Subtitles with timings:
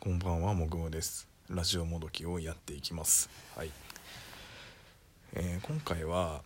[0.00, 1.26] こんばんはもぐもです。
[1.50, 3.28] ラジオもどきをやっていきます。
[3.56, 3.70] はい、
[5.34, 6.42] えー今回は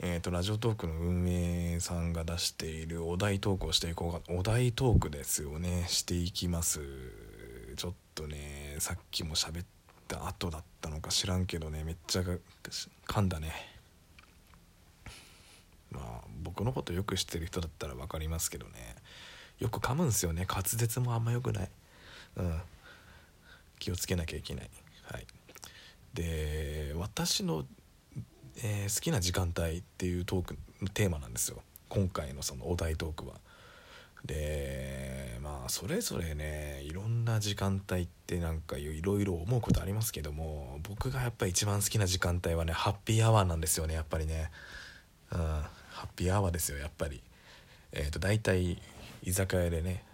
[0.00, 5.84] えー、とラジオトークの運営さんが出しているお題トークをしていこうかお題トークですよね。
[5.86, 6.80] していきます。
[7.76, 9.66] ちょっとねさっきも喋っ
[10.08, 12.22] た後だったのか知らんけどねめっちゃ
[13.06, 13.52] 噛んだね。
[15.92, 18.96] まあ僕のことよく知ってる人だったら分かりますけどね。
[19.58, 20.46] よく噛むんすよね。
[20.48, 21.70] 滑舌もあんま良くない。
[22.38, 22.62] うん。
[23.78, 24.70] 気をつけなきゃいけない。
[25.04, 25.26] はい。
[26.14, 27.64] で私の、
[28.62, 30.56] えー好きな時間帯っていうトーク
[30.92, 31.62] テーマなんですよ。
[31.88, 33.34] 今回のそのお題トークは。
[34.24, 44.50] でまあそれぞれねいろんな時間帯ってなんかいろいろ思うことありますけども僕がやっぱり一番好きな時間帯はねハッピーアワーなんですよねやっぱりね。
[45.32, 47.22] うんハッピーアワーですよやっぱり。
[47.92, 48.80] えっ、と大体
[49.22, 50.04] 居酒屋でね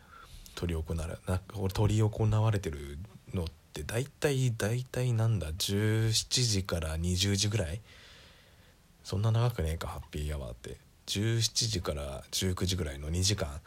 [0.55, 2.99] 取り行われな取り行われてる
[3.35, 7.81] のって大体大体なんだ？17時から20時ぐらい？
[9.03, 10.77] そんな長くねえかハッピーアワーって。
[11.07, 13.61] 17時から19時ぐらいの2時間。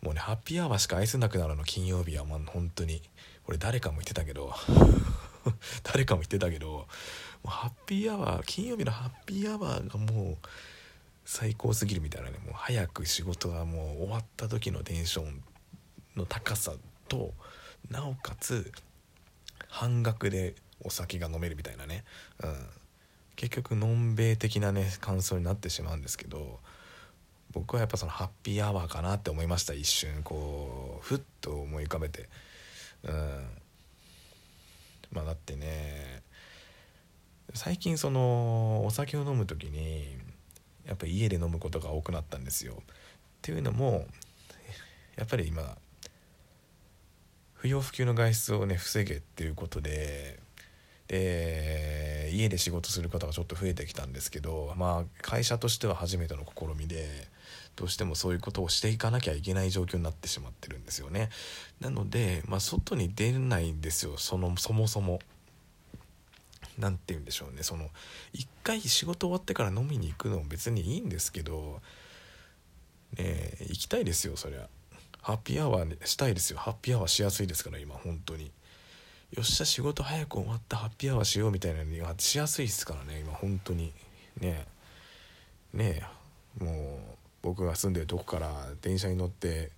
[0.00, 2.24] もうねハッピーアワーしか愛せなくなるの金曜日は。
[2.24, 3.02] まあ本当に。
[3.46, 4.54] 俺誰かも言ってたけど。
[5.82, 6.68] 誰かも言ってたけど。
[6.68, 6.86] も
[7.44, 10.48] うハッピーアワー金曜日のハッピーアワーがもう
[11.24, 12.38] 最高すぎるみたいなね。
[12.44, 15.42] もう早く仕事がもう終わった時のテンション
[16.16, 16.72] の高さ
[17.08, 17.34] と
[17.90, 18.72] なおかつ
[19.68, 22.04] 半額でお酒が飲めるみたいなね、
[22.42, 22.54] うん、
[23.36, 26.60] 結局のんべい的なね感想になってしまうんですけど
[27.52, 30.22] 僕はやっぱそのハッピーアワーかなって思いました一瞬。
[30.22, 32.28] こうふっと思い浮かべて。
[33.04, 33.46] うん。
[35.12, 36.22] まあだってね
[37.54, 40.18] 最近そのお酒を飲む時に
[40.86, 42.74] やっぱり家で飲むことが多くなったんですよ。
[42.74, 42.84] っ
[43.40, 44.06] ていうのも
[45.16, 45.78] やっぱり今
[47.58, 50.38] 不要不急の外出をね防げっていうことで
[51.08, 57.06] で家で仕事する方がちょっと増えてきたんですけどまあ会社としては初めての試みで
[57.76, 61.30] どうしてもそういうことをしていかなきゃいけない状況になってしまってるんですよね
[61.80, 65.20] なので、まあ、外に出れないんですよそのそもそも。
[66.78, 67.88] なんて言うんでしょうねその
[68.32, 71.80] 一回仕事終わってから飲みに行くのも別にいいんですけど
[73.16, 74.68] ね行きたいですよそりゃ
[75.28, 76.58] ハッピーアワーしたいですよ。
[76.58, 78.50] ハッピーアワーしやすいですから今本当に。
[79.36, 80.78] よっしゃ仕事早く終わった。
[80.78, 83.92] ハッピーアワーしようみたいなのにはしやすいですからね今本当に。
[84.40, 84.66] ね
[85.74, 85.76] え。
[85.76, 86.02] ね
[86.58, 86.64] え。
[86.64, 89.70] もう僕が住んでるとこから電車に乗って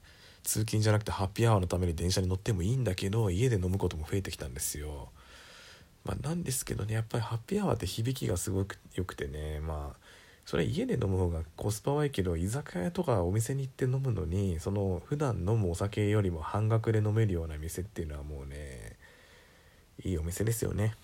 [0.45, 5.09] 通勤じゃなくてハッピーアワーのために電車に乗ってもいいんだけど家で飲むことも増えてきたんですよ。
[6.05, 10.10] まあ、なんですけどねやっぱりハッピーアワーって響きがすごく良くてねまあ
[10.51, 18.97] それ家で飲む方がコスパはいいけど居酒屋とかお店に行って飲むのにその普段飲むお酒よりも半額で飲めるような店っていうのはもうね
[20.05, 20.97] いいお店ですよね。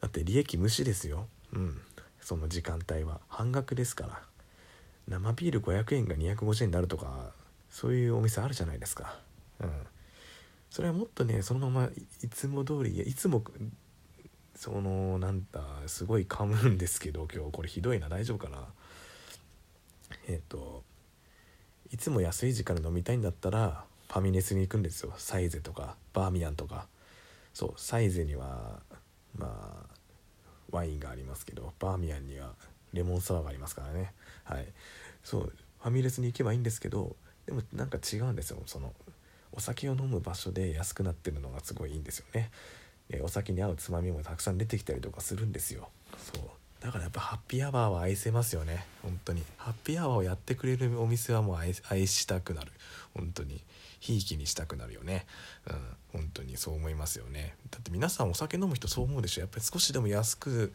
[0.00, 1.26] だって利益無視ですよ。
[1.52, 1.80] うん。
[2.20, 3.18] その時間帯は。
[3.26, 4.22] 半額ですから。
[5.08, 7.32] 生ビール500円が250円になるとか
[7.68, 9.18] そういうお店あるじゃないですか。
[9.58, 9.70] うん。
[10.70, 11.90] それはもっとねそのまま
[12.22, 13.42] いつも通りいつも
[14.58, 18.66] そのなんだすごい噛むんですけど今日これひどいな大丈夫かな？
[20.26, 20.82] えっ、と
[21.92, 25.12] いつも安い時間で飲みたいんだったらファミレスに行くんですよ。
[25.16, 26.88] サイゼとかバーミヤンとか。
[27.54, 28.80] そうサイゼには
[29.36, 29.94] まあ
[30.72, 32.50] ワインがありますけどバーミヤンには
[32.92, 34.12] レモンサワーがありますからね。
[34.42, 34.66] はい。
[35.22, 35.42] そう
[35.82, 37.14] ファミレスに行けばいいんですけど
[37.46, 38.60] でもなんか違うんですよ。
[38.66, 38.92] その
[39.52, 42.50] お酒を飲む場所で安くなってるのがすごいいいんですよね。
[43.10, 45.88] でお酒に合うつまみもたくさん出てきたりとかするんですよ。
[46.32, 46.44] そう。
[46.80, 48.84] だからやっぱハッピーアワーは愛せますよね。
[49.02, 49.42] 本当に。
[49.56, 52.70] ハッピーアワーをやってくれるお店はもう愛愛したくなる。
[53.14, 53.62] 本当に。
[54.00, 55.26] ひいきにしたくなるよね。
[55.68, 56.20] うん。
[56.20, 56.56] 本当に。
[56.56, 57.56] そう思いますよね。
[57.70, 59.40] だって皆さんお酒飲む人そう思うでしょ。
[59.40, 60.72] やっぱり少しでも安く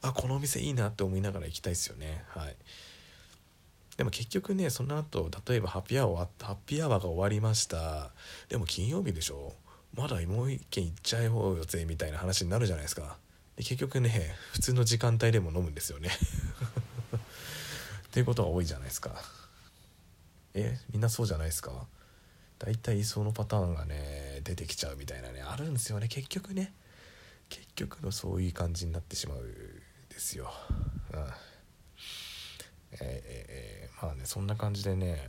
[0.00, 2.24] あこのお店いいなって思いながら行きたいですよね。
[2.28, 2.56] はい。
[3.98, 8.10] でも結局ねその後例えばハッピーアワーハッピーアワーが終わりました。
[8.48, 9.52] でも金曜日でしょ。
[9.94, 13.16] まだもう一軒行っちゃいようぜみたいな話になるじゃないですか。
[13.56, 16.08] で結局ね普通の時間帯でも飲むんですよね。
[18.08, 19.22] っていうことが多いじゃないですか。
[20.54, 21.86] えみんなそうじゃないですか？
[22.58, 26.08] 大体そのパターンがね出てきちゃうみたいなねあるんですよね。
[26.08, 26.72] 結局ね。
[27.48, 30.50] 結局のそういう感じになってしまうんですよ、
[31.12, 31.20] うん。
[31.20, 34.06] えーえー。
[34.06, 35.28] まあねそんな感じでね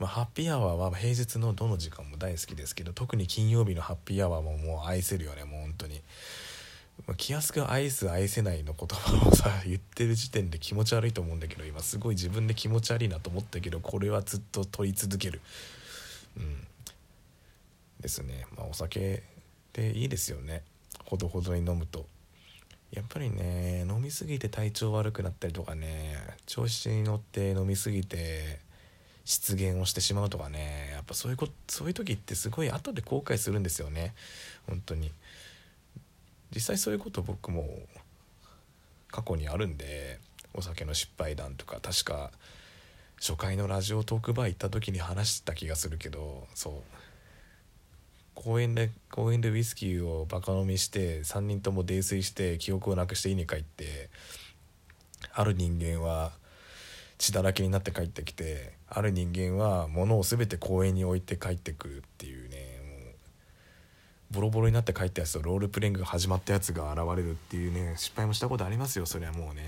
[0.00, 6.00] まあ、ハッピーアワーは平日のどの時間も大好きですけど特に金曜日のハッピーアワーももう愛せるよねもう本当に。
[7.06, 15.40] ま気安く愛す愛せないの言葉をさ言ってる時点で気持ち悪いと思うんだけど今すごい自分で気持ち悪いなと思ったけどこれはずっと問い続ける。
[16.38, 16.66] うん。
[18.00, 18.46] ですね。
[18.56, 19.20] まあお酒っ
[19.72, 20.62] ていいですよね。
[21.04, 22.06] ほどほどに飲むと。
[22.92, 26.16] やっぱりね飲みすぎて体調悪くなったりとかね
[26.46, 28.58] 調子に乗って飲みすぎて
[29.30, 30.90] 失言をしてしまうとかね。
[30.92, 34.12] やっぱそういうことそういう時ってすごい後で後悔するんですよね。
[34.66, 35.12] 本当に。
[36.52, 37.64] 実際そういうこと僕も
[39.12, 40.18] 過去にあるんで
[40.52, 42.32] お酒の失敗談とか確か
[43.20, 46.74] 初回のラジオトークバー行った時に話した気がするけどそう。
[48.34, 54.10] 公園で公園でウイスキーをバカ飲みして3人とも泥酔して記憶をなくして家に帰って
[55.32, 56.32] ある人間は
[57.20, 63.10] 血だらけになって帰ってきてある人間は物を全て公園に置いて帰ってくるっていうねも
[64.30, 69.62] うボロボロになって帰ったやつとロールプレイングが始まったやつが現れるっていうね失敗もしたことありますよそれはもうね。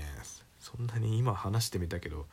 [0.59, 2.25] そんなに今話してみたけど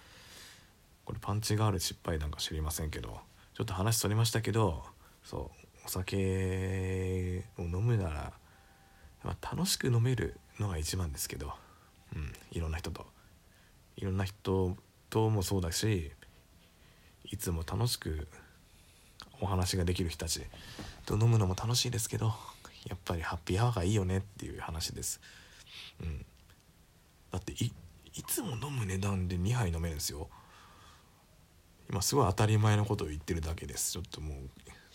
[1.05, 3.19] これパンチがある失敗なんか知りませんけど
[3.55, 4.85] ちょっと話それましたけど
[5.25, 8.33] そうお酒を飲むなら、
[9.25, 11.53] まあ、楽しく飲めるのが一番ですけど、
[12.15, 13.05] うん、いろんな人と。
[13.97, 14.77] いろんな人
[15.11, 16.13] ともそうだし
[17.31, 18.29] いつも楽しく
[19.41, 20.43] お話ができる人たち
[21.07, 22.33] と飲むのも楽しいですけど
[22.89, 25.21] やっぱりハッピーアワーがいいよねっていう話です。
[26.03, 26.25] うん、
[27.31, 27.73] だってい
[28.27, 30.29] つも飲む値段で2杯飲めるんですよ。
[31.91, 33.93] 今すごい当たり前のことを言ってるだけです。
[33.93, 34.37] ちょっともう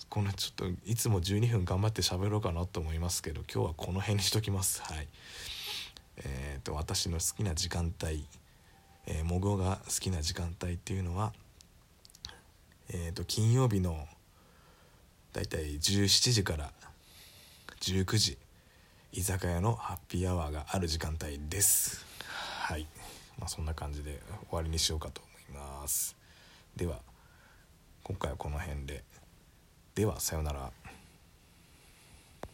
[0.09, 4.81] このちょっといつも12分頑張って喋ろうかなと思いますけど今日はこの辺にしときます。
[4.81, 5.07] はい。
[6.17, 8.25] えーと、私の好きな時間帯、
[9.07, 11.33] えー、もごが好きな時間帯っていうのは
[12.89, 14.07] えーと、金曜日の
[15.33, 16.71] だいたい17時から
[17.81, 18.37] 19時
[19.11, 22.05] 居酒屋のハッピーアワーがある時間帯です。
[22.59, 22.85] はい。
[23.39, 26.15] まあそんな感じで終わりにしようかと思います。
[26.75, 26.99] では
[28.03, 29.03] 今回はこの辺で。
[29.95, 30.71] ではさようなら。